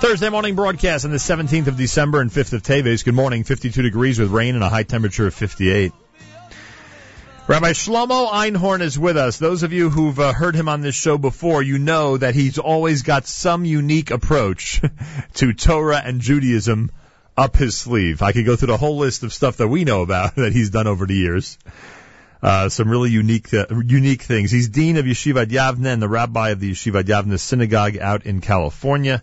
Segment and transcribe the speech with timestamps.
[0.00, 3.04] Thursday morning broadcast on the 17th of December and 5th of Teves.
[3.04, 3.44] Good morning.
[3.44, 5.92] 52 degrees with rain and a high temperature of 58.
[7.46, 9.36] Rabbi Shlomo Einhorn is with us.
[9.36, 12.58] Those of you who've uh, heard him on this show before, you know that he's
[12.58, 14.80] always got some unique approach
[15.34, 16.90] to Torah and Judaism
[17.36, 18.22] up his sleeve.
[18.22, 20.70] I could go through the whole list of stuff that we know about that he's
[20.70, 21.58] done over the years.
[22.42, 24.50] Uh, some really unique, uh, unique things.
[24.50, 28.40] He's dean of Yeshiva Yavne and the rabbi of the Yeshiva Yavne synagogue out in
[28.40, 29.22] California.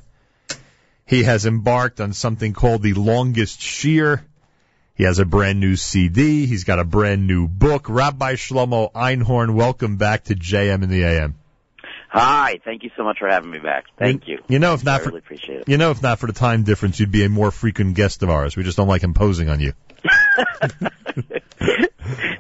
[1.08, 4.22] He has embarked on something called the longest shiur.
[4.94, 6.46] He has a brand new CD.
[6.46, 7.88] He's got a brand new book.
[7.90, 11.36] Rabbi Shlomo Einhorn, welcome back to JM in the AM.
[12.10, 13.86] Hi, thank you so much for having me back.
[13.98, 14.40] Thank you.
[14.50, 15.70] You know, if not I for really appreciate it.
[15.70, 18.30] you know, if not for the time difference, you'd be a more frequent guest of
[18.30, 18.58] ours.
[18.58, 19.74] We just don't like imposing on you.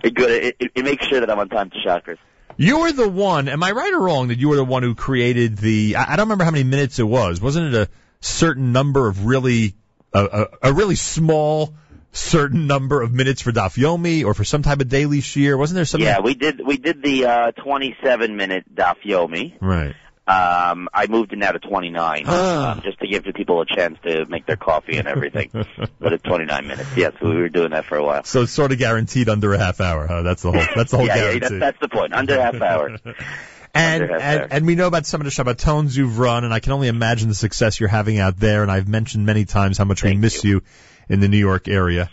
[0.03, 0.31] It good.
[0.31, 2.17] It, it, it makes sure that I'm on time to Shacharis.
[2.55, 3.49] You were the one.
[3.49, 5.95] Am I right or wrong that you were the one who created the?
[5.97, 7.41] I, I don't remember how many minutes it was.
[7.41, 7.89] Wasn't it a
[8.19, 9.75] certain number of really
[10.13, 11.73] a, a, a really small
[12.11, 15.57] certain number of minutes for Daf Yomi or for some type of daily shiur?
[15.57, 16.05] Wasn't there something?
[16.05, 19.55] Yeah, we did we did the uh 27 minute Daf Yomi.
[19.61, 19.95] Right.
[20.27, 22.71] Um, I moved it now to 29, Ah.
[22.73, 25.49] um, just to give the people a chance to make their coffee and everything.
[25.99, 26.89] but it's 29 minutes.
[26.97, 28.25] Yes, we were doing that for a while.
[28.25, 30.05] So it's sort of guaranteed under a half hour.
[30.05, 30.23] Huh?
[30.23, 30.65] That's the whole.
[30.75, 32.13] That's the whole yeah, yeah, that's, that's the point.
[32.13, 32.97] Under half hour.
[33.77, 36.71] and, and and we know about some of the Shabbatons you've run, and I can
[36.73, 38.61] only imagine the success you're having out there.
[38.63, 40.61] And I've mentioned many times how much we miss you.
[41.09, 42.09] in the New York area.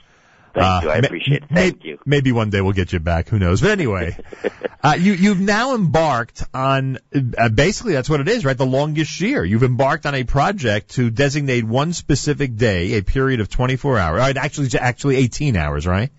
[0.55, 0.91] Thank Uh, you.
[0.91, 1.51] I appreciate it.
[1.51, 1.99] may- Thank you.
[2.07, 3.29] Maybe one day we'll get you back.
[3.29, 3.61] Who knows?
[3.61, 4.17] But anyway,
[4.85, 6.99] uh, you you've now embarked on
[7.37, 8.57] uh, basically that's what it is, right?
[8.57, 9.49] The longest shiur.
[9.49, 14.21] You've embarked on a project to designate one specific day, a period of 24 hours.
[14.21, 16.11] Uh, Actually, actually 18 hours, right?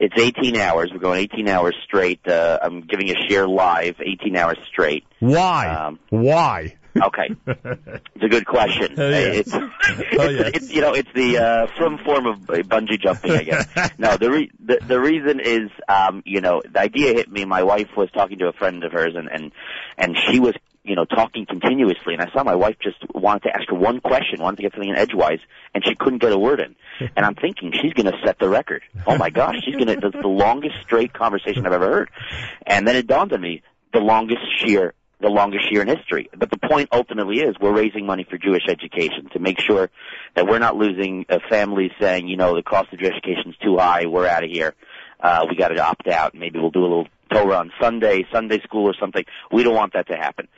[0.00, 0.90] It's 18 hours.
[0.92, 2.26] We're going 18 hours straight.
[2.26, 5.04] Uh, I'm giving a shiur live, 18 hours straight.
[5.18, 5.68] Why?
[5.68, 6.76] Um, Why?
[7.00, 8.94] Okay, it's a good question.
[8.98, 9.36] Oh, yes.
[9.36, 9.52] It's,
[10.18, 10.50] Oh, yes.
[10.54, 13.68] it's you know it's the uh, some form of bungee jumping, I guess.
[13.98, 17.44] no, the, re- the the reason is um, you know the idea hit me.
[17.44, 19.52] My wife was talking to a friend of hers, and and
[19.96, 20.54] and she was
[20.88, 24.00] you know talking continuously, and I saw my wife just wanted to ask her one
[24.00, 25.40] question, wanted to get something in edgewise,
[25.74, 26.74] and she couldn't get a word in.
[27.16, 28.82] And I'm thinking she's going to set the record.
[29.06, 32.10] Oh my gosh, she's going to that's the longest straight conversation I've ever heard.
[32.66, 33.62] And then it dawned on me
[33.92, 36.28] the longest shiur the longest shiur in history.
[36.36, 39.90] But the point ultimately is we're raising money for Jewish education to make sure
[40.34, 43.56] that we're not losing uh, families saying, you know, the cost of Jewish education is
[43.56, 44.74] too high, we're out of here.
[45.20, 46.34] Uh, we got to opt out.
[46.34, 49.24] Maybe we'll do a little Torah on Sunday, Sunday school or something.
[49.52, 50.48] We don't want that to happen.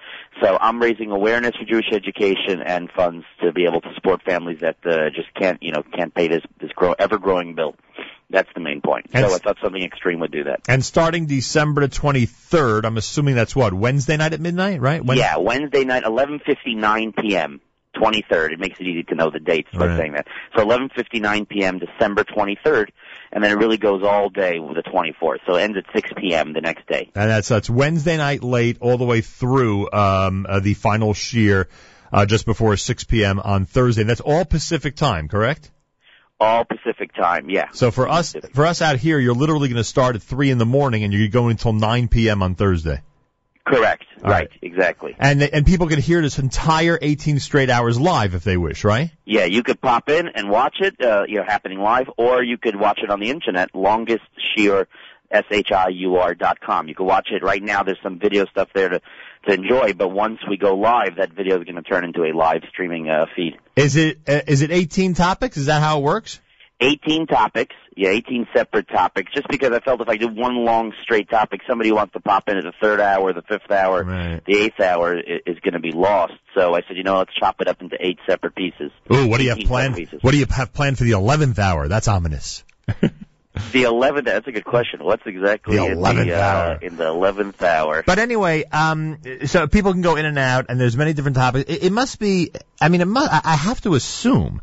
[0.43, 4.61] So I'm raising awareness for Jewish education and funds to be able to support families
[4.61, 7.75] that uh, just can't, you know, can't pay this this grow, ever growing bill.
[8.33, 9.07] That's the main point.
[9.13, 10.61] And so I thought something extreme would do that.
[10.69, 15.05] And starting December 23rd, I'm assuming that's what Wednesday night at midnight, right?
[15.05, 17.61] When- Yeah, Wednesday night, 11:59 p.m.
[17.97, 18.53] 23rd.
[18.53, 19.99] It makes it easy to know the dates by Right.
[19.99, 20.27] saying that.
[20.57, 21.79] So 11:59 p.m.
[21.79, 22.89] December 23rd,
[23.33, 25.39] and then it really goes all day with the 24th.
[25.47, 26.53] So it ends at 6 p.m.
[26.53, 27.11] the next day.
[27.15, 31.67] And that's that's Wednesday night late all the way through um, uh, the final shiur
[32.13, 33.41] uh, just before 6 p.m.
[33.41, 34.03] on Thursday.
[34.05, 35.71] That's all Pacific time, correct?
[36.39, 37.51] All Pacific time.
[37.51, 37.69] Yeah.
[37.73, 38.55] So for us Pacific.
[38.55, 41.13] for us out here, you're literally going to start at 3 in the morning and
[41.13, 42.43] you're going until 9 p.m.
[42.43, 43.03] on Thursday.
[43.67, 44.05] Correct.
[44.23, 44.51] All right.
[44.51, 44.51] right.
[44.63, 45.15] Exactly.
[45.19, 49.11] And and people can hear this entire 18 straight hours live if they wish, right?
[49.25, 52.59] Yeah, you could pop in and watch it, uh, you know, happening live, or you
[52.59, 54.25] could watch it on the internet, longest
[54.57, 54.87] shiur,
[55.31, 56.89] S-H-I-U-R dot com.
[56.89, 57.83] You can watch it right now.
[57.83, 59.01] There's some video stuff there to,
[59.47, 62.33] to enjoy, but once we go live, that video is going to turn into a
[62.33, 63.57] live streaming, uh, feed.
[63.77, 65.57] Is it uh, is it 18 topics?
[65.57, 66.41] Is that how it works?
[66.81, 70.93] 18 topics, yeah, 18 separate topics, just because I felt if I did one long
[71.03, 74.41] straight topic, somebody wants to pop in at the third hour, the fifth hour, Right.
[74.47, 76.33] the eighth hour i- is going to be lost.
[76.55, 78.91] So I said, you know, let's chop it up into eight separate pieces.
[79.13, 80.09] Ooh, what do you have planned?
[80.23, 81.89] What do you have planned for the 11th hour?
[81.89, 82.65] That's ominous.
[83.73, 85.03] The 11th, that's a good question.
[85.05, 86.79] What's exactly The in 11th the, uh, hour.
[86.81, 88.03] in the 11th hour?
[88.07, 91.69] But anyway, um, so people can go in and out, and there's many different topics.
[91.69, 92.53] It, it must be.
[92.81, 94.63] I mean, it must, I I have to assume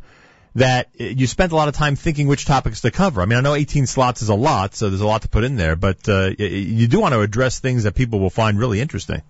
[0.57, 3.21] that you spent a lot of time thinking which topics to cover.
[3.21, 5.44] I mean, I know 18 slots is a lot, so there's a lot to put
[5.44, 8.81] in there, but uh, you do want to address things that people will find really
[8.81, 9.21] interesting.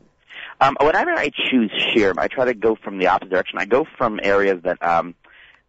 [0.62, 3.60] Um, whenever I choose shiur, I try to go from the opposite direction.
[3.60, 5.16] I go from areas that um,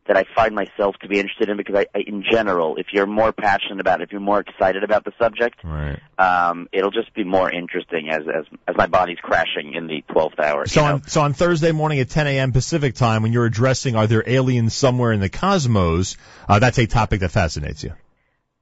[0.09, 3.07] that I find myself to be interested in because I, I in general, if you're
[3.07, 6.01] more passionate about it, if you're more excited about the subject, Right.
[6.19, 10.39] um, it'll just be more interesting as as as my body's crashing in the 12th
[10.41, 10.67] hour.
[10.67, 10.95] So you know?
[10.95, 12.53] on, so on Thursday morning at 10 a.m.
[12.53, 16.17] Pacific time, when you're addressing are there aliens somewhere in the cosmos,
[16.49, 17.93] uh, that's a topic that fascinates you.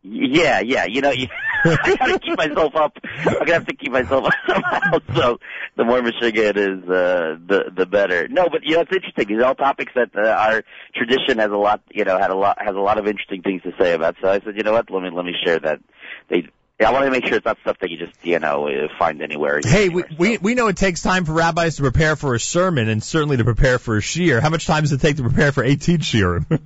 [0.03, 0.87] Yeah, yeah.
[0.87, 1.29] You know, you,
[1.85, 2.97] I gotta keep myself up.
[3.05, 4.99] I'm gonna have to keep myself up somehow.
[5.15, 5.39] So
[5.77, 8.29] the more Michigan is, uh, the the better.
[8.29, 9.29] No, but you know it's interesting.
[9.29, 10.63] These are all topics that uh, our
[10.95, 13.63] tradition has a lot, you know, had a lot has a lot of interesting things
[13.63, 14.17] to say about.
[14.21, 14.91] So I said, you know what?
[14.91, 15.81] Let me let me share that.
[16.29, 16.49] They
[16.79, 18.89] yeah, I want to make sure it's not stuff that you just, you know, uh,
[18.99, 19.61] find anywhere.
[19.65, 22.41] Hey, anywhere, we, we we know it takes time for rabbis to prepare for a
[22.41, 24.43] sermon, and certainly to prepare for a shiur.
[24.43, 26.61] How much time does it take to prepare for 18 shiurim?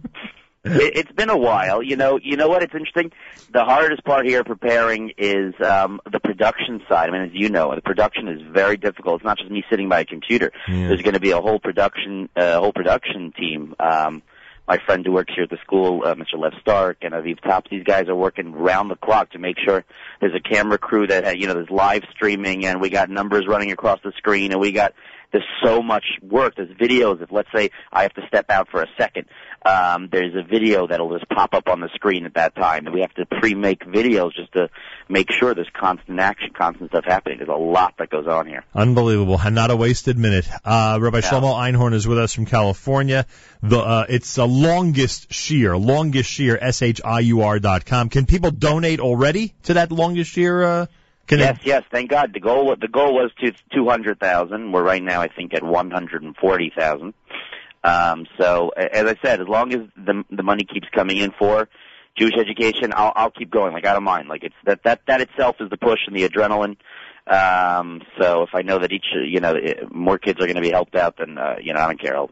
[0.65, 1.83] It, it's been a while.
[1.83, 2.63] You know, you know what?
[2.63, 3.13] It's interesting.
[3.53, 7.09] The hardest part here preparing is um, the production side.
[7.09, 9.17] I mean, as you know, the production is very difficult.
[9.17, 10.53] It's not just me sitting by a computer.
[10.69, 10.89] Yeah.
[10.89, 13.75] There's going to be a whole production, uh, whole production team.
[13.81, 14.23] Um,
[14.69, 16.39] my friend who works here at the school, uh, Mr.
[16.39, 19.85] Lev Stark and Aviv Tops, these guys are working round the clock to make sure
[20.21, 23.49] there's a camera crew that, uh, you know, there's live streaming and we got numbers
[23.49, 24.95] running across the screen and we got,
[25.33, 26.55] there's so much work.
[26.57, 27.23] There's videos.
[27.23, 29.27] If let's say I have to step out for a second,
[29.65, 32.87] um, there's a video that'll just pop up on the screen at that time.
[32.87, 34.71] And we have to pre-make videos just to
[35.09, 37.39] make sure there's constant action, constant stuff happening.
[37.39, 38.65] There's a lot that goes on here.
[38.75, 39.41] Unbelievable.
[39.43, 40.49] And not a wasted minute.
[40.65, 41.27] Uh, Rabbi No.
[41.29, 43.27] Shlomo Einhorn is with us from California.
[43.63, 48.09] The, uh, it's a longest shiur, longest shiur, S-H-I-U-R dot com.
[48.09, 50.87] Can people donate already to that longest shiur, uh,
[51.31, 51.85] can Yes, yes.
[51.91, 52.35] Thank God.
[52.35, 54.73] The goal the goal was to two hundred thousand.
[54.73, 57.15] We're right now, I think, at one hundred and forty thousand.
[57.83, 61.69] Um, so, as I said, as long as the the money keeps coming in for
[62.19, 63.73] Jewish education, I'll I'll keep going.
[63.73, 64.29] Like I don't mind.
[64.29, 66.77] Like it's that that that itself is the push and the adrenaline.
[67.27, 69.55] Um, so if I know that each you know
[69.91, 72.17] more kids are going to be helped out, then uh, you know I don't care.
[72.17, 72.31] I'll,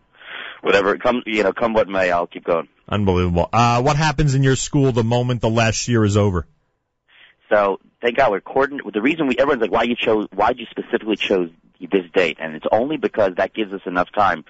[0.60, 2.68] whatever come you know come what may, I'll keep going.
[2.88, 3.48] unbelievable.
[3.52, 6.46] Uh, what happens in your school the moment the last shiur is over?
[7.50, 8.92] So thank God we're coordinated.
[8.92, 11.50] The reason we everyone's like, why you chose, why you specifically chose
[11.80, 14.44] this date, and it's only because that gives us enough time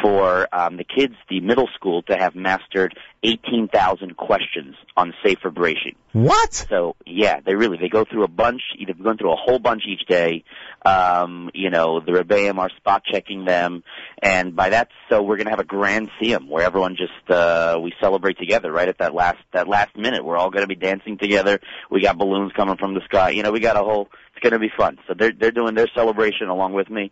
[0.00, 5.96] for um, the kids, the middle school, to have mastered 18,000 questions on Sefer Bereishis.
[6.12, 6.54] What?
[6.54, 8.62] So yeah, they really they go through a bunch.
[8.78, 10.44] Either going through a whole bunch each day.
[10.84, 13.82] Um, you know, the rebbeim are spot checking them,
[14.22, 17.92] and by that, so we're gonna have a grand siyum where everyone just uh, we
[18.00, 20.24] celebrate together right at that last that last minute.
[20.24, 21.60] We're all gonna be dancing together.
[21.90, 23.30] We got balloons coming from the sky.
[23.30, 24.08] You know, we got a whole.
[24.34, 24.98] It's gonna be fun.
[25.08, 27.10] So they're they're doing their celebration along with me,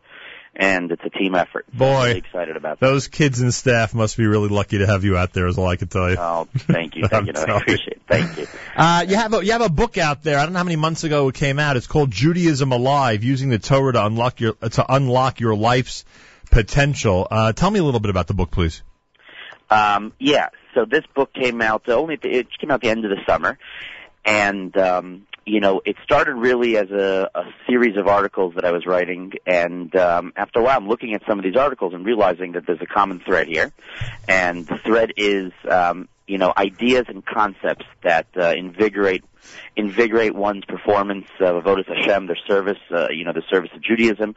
[0.59, 1.67] and it's a team effort.
[1.67, 2.07] So I'm Boy.
[2.07, 2.87] really excited about that.
[2.87, 5.69] Those kids and staff must be really lucky to have you out there is all
[5.69, 6.17] I can tell you.
[6.19, 7.33] Oh, thank you, thank you.
[7.35, 8.03] No, I'm appreciate it.
[8.09, 8.47] Thank you.
[8.77, 10.39] Uh, you have a you have a book out there.
[10.39, 11.79] I don't know how many months ago it came out.
[11.79, 16.05] It's called Judaism Alive: Using the Torah to unlock your to unlock your life's
[16.51, 17.27] potential.
[17.31, 18.83] Uh, tell me a little bit about the book, please.
[19.71, 23.11] Um, yeah, so this book came out only the, it came out the end of
[23.11, 23.59] the summer,
[24.27, 28.73] and um, you know it started really as a, a series of articles that I
[28.73, 32.05] was writing, and um, after a while I'm looking at some of these articles and
[32.05, 33.73] realizing that there's a common thread here,
[34.29, 39.25] and the thread is um, you know ideas and concepts that uh, invigorate
[39.77, 44.35] invigorate one's performance of avodas Hashem, their service, uh, you know, the service of Judaism,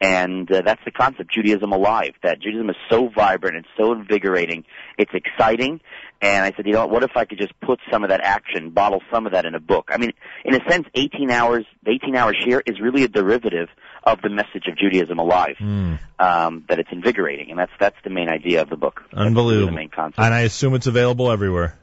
[0.00, 2.14] and uh, that's the concept, Judaism alive.
[2.22, 4.64] That Judaism is so vibrant and so invigorating,
[4.96, 5.80] it's exciting.
[6.22, 8.70] And I said, you know, what if I could just put some of that action,
[8.70, 9.88] bottle some of that in a book?
[9.90, 10.12] I mean,
[10.44, 13.68] in a sense, 18 hours, the 18 hours here is really a derivative
[14.04, 15.56] of the message of Judaism alive.
[15.58, 15.94] Hmm.
[16.18, 19.00] Um, that it's invigorating, and that's that's the main idea of the book.
[19.10, 19.68] That's Unbelievable.
[19.68, 20.18] the main concept.
[20.18, 21.78] And I assume it's available everywhere.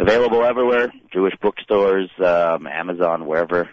[0.00, 3.68] Available everywhere, Jewish bookstores, um, Amazon, wherever,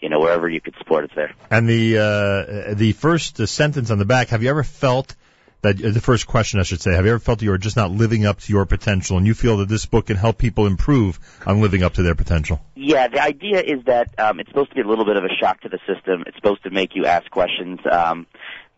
[0.00, 1.34] you know, wherever you could support it's there.
[1.50, 4.28] And the uh, the first uh, sentence on the back.
[4.28, 5.14] Have you ever felt
[5.60, 6.94] that uh, the first question I should say?
[6.94, 9.34] Have you ever felt you are just not living up to your potential, and you
[9.34, 12.58] feel that this book can help people improve on living up to their potential?
[12.74, 15.34] Yeah, the idea is that um, it's supposed to be a little bit of a
[15.38, 16.24] shock to the system.
[16.26, 18.26] It's supposed to make you ask questions um,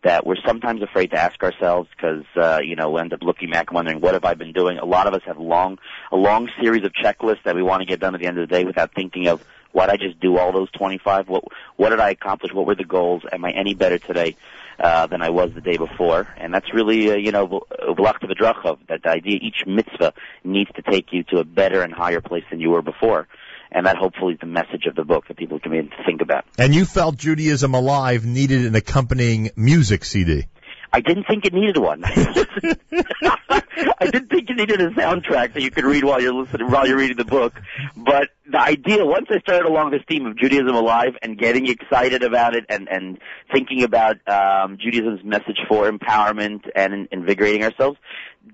[0.03, 3.49] that we're sometimes afraid to ask ourselves because uh, you know we end up looking
[3.49, 4.77] back and wondering what have I been doing.
[4.77, 5.77] A lot of us have long
[6.11, 8.47] a long series of checklists that we want to get done at the end of
[8.47, 11.29] the day without thinking of why did I just do all those 25?
[11.29, 11.43] What
[11.75, 12.53] what did I accomplish?
[12.53, 13.23] What were the goals?
[13.31, 14.35] Am I any better today?
[14.81, 18.77] Uh, than I was the day before, and that's really, uh, you know, Vlach V'drachov,
[18.87, 20.13] that the idea each mitzvah
[20.45, 23.27] needs to take you to a better and higher place than you were before
[23.71, 26.21] and that hopefully is the message of the book that people can begin to think
[26.21, 26.45] about.
[26.57, 30.45] And you felt Judaism Alive needed an accompanying music CD.
[30.91, 32.03] I didn't think it needed one.
[33.99, 36.87] I didn't think it needed a soundtrack that you could read while you're listening, while
[36.87, 37.53] you're reading the book.
[37.95, 42.23] But the idea, once I started along this theme of Judaism alive and getting excited
[42.23, 43.19] about it and, and
[43.51, 47.97] thinking about, um, Judaism's message for empowerment and invigorating ourselves,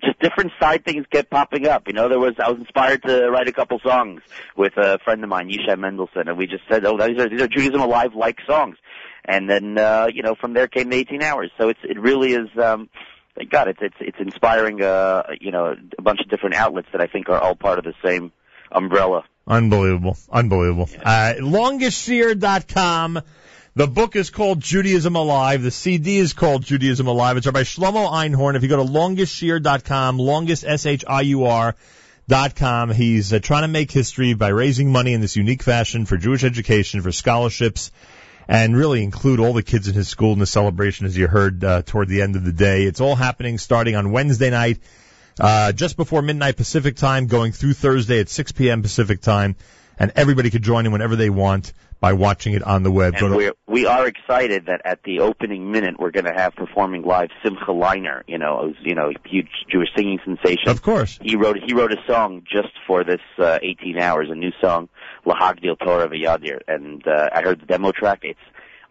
[0.04, 1.88] just different side things kept popping up.
[1.88, 4.22] You know, there was, I was inspired to write a couple songs
[4.56, 7.42] with a friend of mine, Yishai Mendelson, and we just said, oh, these are, these
[7.42, 8.78] are Judaism alive like songs.
[9.24, 11.52] And then, uh, you know, from there came the 18 hours.
[11.58, 12.90] So it's, it really is, um,
[13.36, 17.02] thank God, it's, it's, it's inspiring, uh, you know, a bunch of different outlets that
[17.02, 18.32] I think are all part of the same
[18.72, 20.18] umbrella Unbelievable.
[20.32, 20.90] Unbelievable.
[21.04, 23.22] Uh, longestshiur.com.
[23.78, 25.62] The book is called Judaism Alive.
[25.62, 27.36] The CD is called Judaism Alive.
[27.36, 28.56] It's by Shlomo Einhorn.
[28.56, 31.76] If you go to longestshiur.com, longest, S-H-I-U-R,
[32.30, 32.90] dot com.
[32.90, 36.46] He's uh, trying to make history by raising money in this unique fashion for Jewish
[36.46, 37.92] education, for scholarships,
[38.48, 41.62] and really include all the kids in his school in the celebration, as you heard
[41.62, 42.84] uh, toward the end of the day.
[42.84, 44.80] It's all happening starting on Wednesday night,
[45.38, 48.84] uh, just before midnight Pacific time, going through Thursday at 6 p.m.
[48.84, 49.58] Pacific time,
[49.98, 53.16] and everybody could join in whenever they want by watching it on the web.
[53.16, 57.04] And we're, we are excited that at the opening minute we're going to have performing
[57.04, 60.70] live Simcha Leiner, you know, who's, you know, huge Jewish singing sensation.
[60.70, 61.18] Of course.
[61.22, 64.90] He wrote he wrote a song just for this uh, 18 hours, a new song,
[65.26, 68.20] Lahagdil Torah V'Yadir, and uh, I heard the demo track.
[68.24, 68.40] It's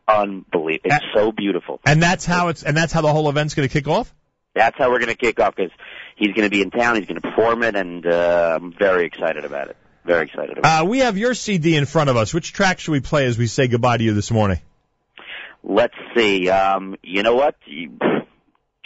[0.08, 0.90] unbelievable.
[0.90, 1.80] It's so beautiful.
[1.86, 4.14] And that's how it's and that's how the whole event's going to kick off.
[4.54, 5.72] That's how we're going to kick off because
[6.16, 6.96] he's going to be in town.
[6.96, 9.76] He's going to perform it, and uh, I'm very excited about it.
[10.04, 12.34] Very excited about Uh, we have your CD in front of us.
[12.34, 14.60] Which track should we play as we say goodbye to you this morning?
[15.62, 16.50] Let's see.
[16.50, 17.56] Um, you know what?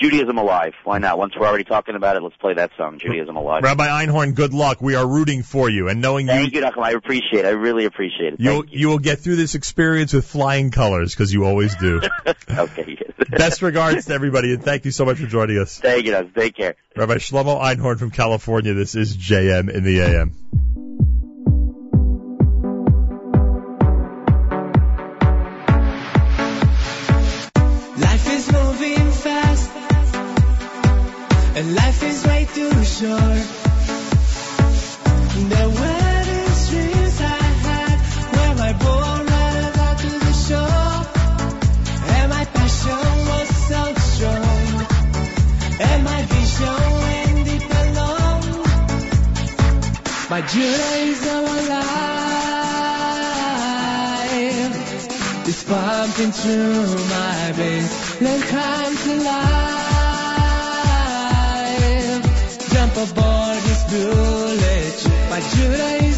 [0.00, 0.74] Judaism Alive.
[0.84, 1.18] Why not?
[1.18, 3.64] Once we're already talking about it, let's play that song, Judaism Alive.
[3.64, 4.80] Rabbi Einhorn, good luck.
[4.80, 6.84] We are rooting for you, and knowing Thank you, you, Nachum.
[6.84, 7.46] I appreciate it.
[7.46, 8.40] I really appreciate it.
[8.40, 8.78] you'll you.
[8.78, 12.00] you will get through this experience with flying colors because you always do.
[12.50, 12.96] okay.
[13.30, 16.12] Best regards to everybody, and thank you so much for joining us, Thank you.
[16.12, 16.32] Nachum.
[16.32, 16.76] Take care.
[16.94, 18.74] Rabbi Shlomo Einhorn from California.
[18.74, 20.32] This is JM in the AM.
[50.48, 51.84] My Judaism alive
[55.46, 57.92] is pumping through my veins.
[58.22, 59.44] Learn time to life.
[62.72, 65.28] Jump aboard this bullet ship.
[65.28, 66.17] My Judaism alive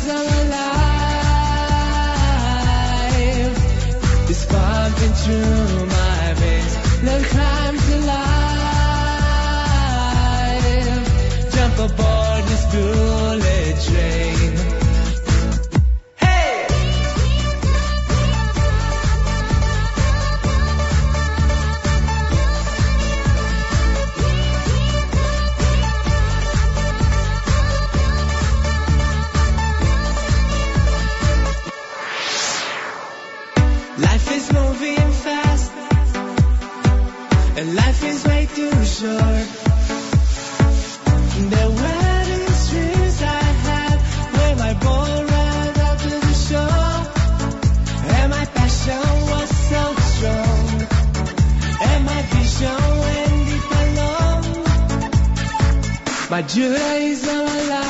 [56.41, 57.85] My Judaism alive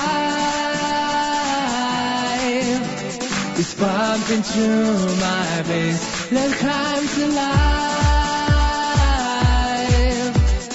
[3.61, 6.33] It's pumping through my veins.
[6.33, 7.61] Let's climb to life.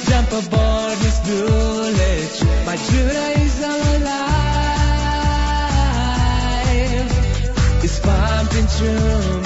[0.07, 2.65] Jump aboard this bullet train.
[2.65, 4.23] My Judaism alive
[7.83, 9.44] It's pumping through